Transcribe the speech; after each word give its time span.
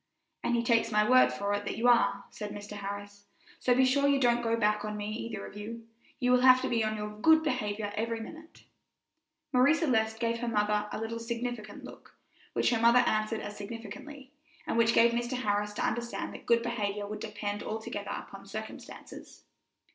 "And 0.43 0.55
he 0.55 0.63
takes 0.63 0.91
my 0.91 1.07
word 1.07 1.31
for 1.31 1.53
it 1.53 1.63
that 1.65 1.77
you 1.77 1.87
are," 1.87 2.23
said 2.31 2.49
Mr. 2.49 2.71
Harris; 2.71 3.27
"so 3.59 3.75
be 3.75 3.85
sure 3.85 4.07
you 4.07 4.19
don't 4.19 4.41
go 4.41 4.57
back 4.57 4.83
on 4.83 4.97
me 4.97 5.11
either 5.11 5.45
of 5.45 5.55
you. 5.55 5.85
You 6.19 6.31
will 6.31 6.41
have 6.41 6.59
to 6.63 6.69
be 6.69 6.83
on 6.83 6.97
your 6.97 7.11
good 7.11 7.43
behavior 7.43 7.93
every 7.95 8.19
minute." 8.19 8.63
Marie 9.53 9.75
Celeste 9.75 10.19
gave 10.19 10.39
her 10.39 10.47
mother 10.47 10.87
a 10.91 10.99
little 10.99 11.19
significant 11.19 11.83
look, 11.83 12.15
which 12.53 12.71
her 12.71 12.81
mother 12.81 13.03
answered 13.07 13.41
as 13.41 13.55
significantly, 13.55 14.31
and 14.65 14.75
which 14.75 14.95
gave 14.95 15.11
Mr. 15.11 15.33
Harris 15.37 15.73
to 15.73 15.85
understand 15.85 16.33
that 16.33 16.47
good 16.47 16.63
behavior 16.63 17.05
would 17.05 17.19
depend 17.19 17.61
altogether 17.61 18.09
upon 18.09 18.47
circumstances. 18.47 19.43